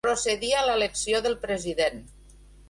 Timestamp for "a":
0.59-0.63